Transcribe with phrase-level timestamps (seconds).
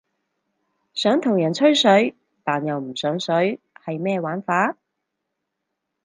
[0.95, 4.75] 想同人吹水但又唔上水係咩玩法？